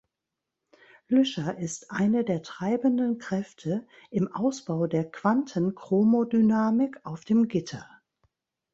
[1.09, 7.87] Lüscher ist eine der treibenden Kräfte im Ausbau der „Quantenchromodynamik auf dem Gitter“.